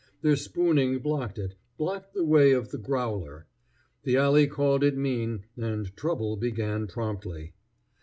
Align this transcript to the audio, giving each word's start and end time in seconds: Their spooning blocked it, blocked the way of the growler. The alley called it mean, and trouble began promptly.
Their 0.23 0.35
spooning 0.35 0.97
blocked 0.97 1.37
it, 1.37 1.53
blocked 1.77 2.15
the 2.15 2.23
way 2.25 2.53
of 2.53 2.71
the 2.71 2.79
growler. 2.79 3.45
The 4.01 4.17
alley 4.17 4.47
called 4.47 4.83
it 4.83 4.97
mean, 4.97 5.43
and 5.55 5.95
trouble 5.95 6.37
began 6.37 6.87
promptly. 6.87 7.53